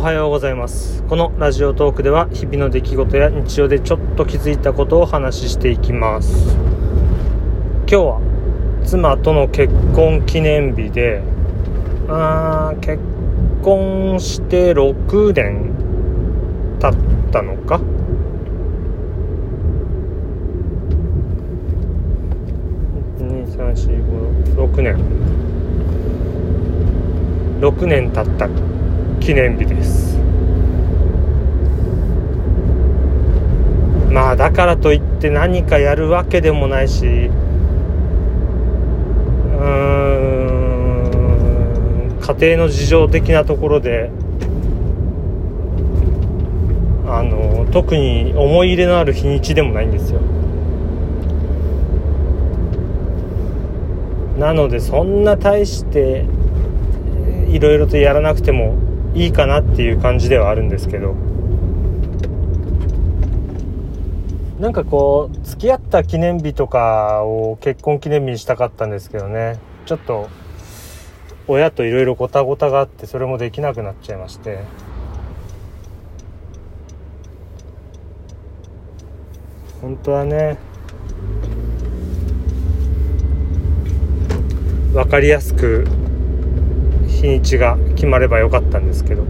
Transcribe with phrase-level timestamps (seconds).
[0.00, 1.02] おはようございます。
[1.02, 6.56] このラジオトークでは日々の出来事や日常でちょっと気づいたことをお話ししていきます。
[7.86, 8.18] 今日は
[8.86, 11.20] 妻との結婚記念日で
[12.08, 12.98] あー結
[13.62, 15.74] 婚して6年
[16.80, 17.78] 経ったのか
[23.18, 24.96] ？12345年。
[27.60, 28.48] 6年経った。
[29.20, 30.18] 記念日です。
[34.10, 37.08] まあだからといって何かやるわけでもないしう
[39.64, 44.10] ん家庭の事情的なところで
[47.06, 50.20] あの特に思い入れのある日にちでもないんですよ。
[54.38, 56.24] なのでそんな大して
[57.48, 61.14] いろいろとやらなくてもいいかなっていう感じではあるんですけど。
[64.60, 69.58] なんかこう付き合った記念日とかを結婚記念日にしたかったんですけどね。
[69.86, 70.28] ちょっと
[71.48, 74.58] 親といろいろごたごたがあってそれもできなくなっちゃいまして。
[79.80, 80.58] 本当はね
[84.92, 85.86] 分かりやすく
[87.20, 89.24] 日にちが決まればよかったんですけど。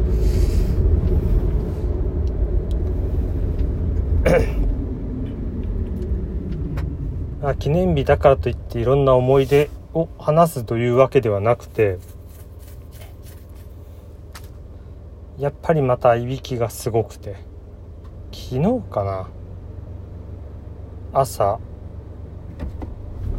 [7.42, 11.98] あ記念日だからといっていろんな思い出を話すというわけではなくて
[15.38, 17.36] やっぱりまたいびきがすごくて
[18.30, 19.28] 昨日かな。
[21.12, 21.58] 朝。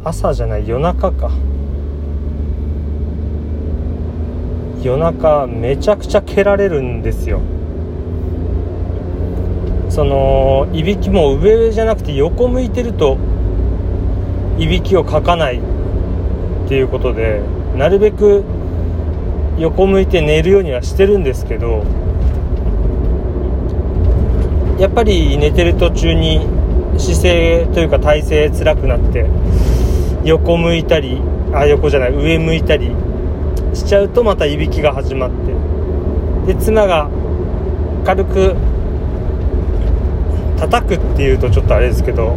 [0.04, 1.30] 朝じゃない夜中か。
[4.82, 7.40] 夜中めちゃくちゃ蹴られるんですよ。
[9.88, 13.18] そのいびきも上じゃなくて横向いてると
[14.58, 15.60] いびきをかかないっ
[16.66, 17.42] ていうことで
[17.76, 18.42] なるべく
[19.58, 21.84] 横向いて寝るようにはしてるんですけど
[24.78, 26.40] やっぱり寝てる途中に
[26.98, 29.26] 姿勢というか体勢辛くなって
[30.24, 31.20] 横向いたり
[31.52, 32.92] あ横じゃない上向いたり
[33.74, 35.30] しちゃうとまたいびきが始まっ
[36.46, 37.10] てで妻が
[38.04, 38.56] 軽く
[40.58, 42.36] 叩くっていうとちょっとあれですけど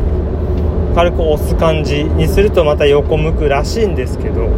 [0.96, 4.50] 軽く押す感じにするとまた横向くらしいんですけど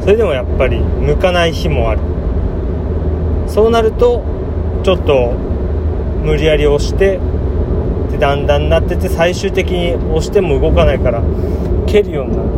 [0.00, 2.00] それでもやっぱり向かない日もある。
[3.46, 4.22] そうなると
[4.82, 5.32] ちょっと
[6.24, 7.20] 無理やり押して
[8.10, 11.22] でだんだんなってて最終的に押しても動かないから
[11.86, 12.48] 蹴るようになる。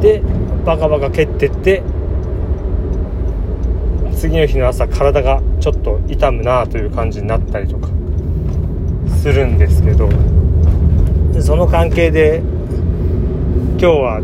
[0.00, 0.22] で
[0.64, 1.82] バカバカ蹴ってって
[4.16, 7.88] 次の日の朝体がちょっと痛むなという感じになったりとか
[9.20, 10.08] するんですけど。
[11.40, 12.42] その関係で
[13.72, 14.20] 今日は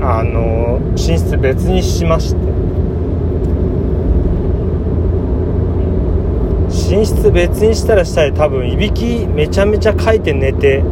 [0.00, 2.40] あの寝室別にしまして。
[6.90, 10.82] 寝室別にしたらしたら多分いびきめちゃめちゃかいて寝て。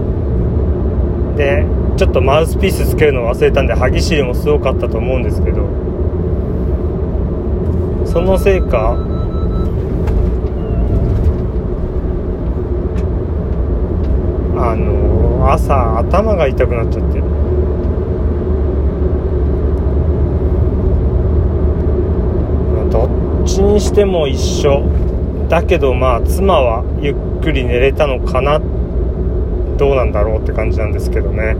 [1.36, 1.64] で
[1.96, 5.62] ちょっとマウスピースつけるの忘れたんで歯ぎしりもすごかったと思うんですけど
[8.04, 8.92] そのせいか
[14.58, 17.20] あの朝頭が痛くなっちゃって。
[22.90, 23.06] ど
[23.42, 24.82] っちにしても一緒。
[25.48, 28.75] だけどまあ妻はゆっくり寝れたのかなって
[29.76, 31.54] どうなんだろうって感じなんですけどね。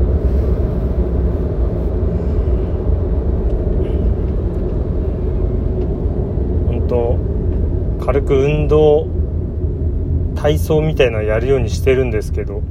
[6.67, 6.87] 本
[7.99, 9.09] 当軽く運動
[10.37, 12.63] 体操みたいなのやるようにしてるんですけど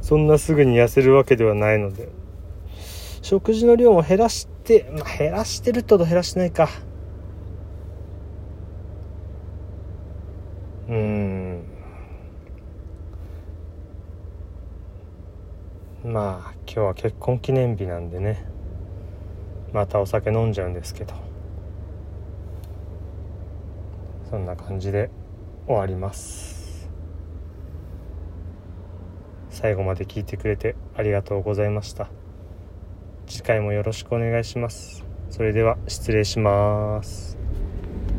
[0.00, 2.20] そんなすぐに痩せるわけではないので。
[3.30, 6.68] 食事の量も減らして、まあ、減らしてると減らしてないか
[10.88, 11.62] うーん
[16.04, 18.46] まあ今日は結婚記念日なんでね。
[19.72, 21.14] またお酒飲んじゃうんですけど。
[24.30, 25.10] そんな感じで
[25.66, 26.88] 終わります。
[29.50, 32.08] 最後まで聞いてくれてありがとうございました。
[33.26, 35.04] 次回もよろしくお願いします。
[35.28, 37.29] それでは失礼します。